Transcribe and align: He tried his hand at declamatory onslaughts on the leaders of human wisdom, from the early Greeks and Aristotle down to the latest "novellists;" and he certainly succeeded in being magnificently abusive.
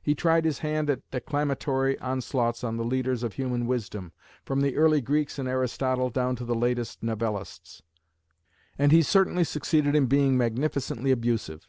He 0.00 0.14
tried 0.14 0.44
his 0.44 0.60
hand 0.60 0.88
at 0.88 1.02
declamatory 1.10 1.98
onslaughts 1.98 2.62
on 2.62 2.76
the 2.76 2.84
leaders 2.84 3.24
of 3.24 3.32
human 3.32 3.66
wisdom, 3.66 4.12
from 4.44 4.60
the 4.60 4.76
early 4.76 5.00
Greeks 5.00 5.36
and 5.36 5.48
Aristotle 5.48 6.10
down 6.10 6.36
to 6.36 6.44
the 6.44 6.54
latest 6.54 7.02
"novellists;" 7.02 7.82
and 8.78 8.92
he 8.92 9.02
certainly 9.02 9.42
succeeded 9.42 9.96
in 9.96 10.06
being 10.06 10.38
magnificently 10.38 11.10
abusive. 11.10 11.66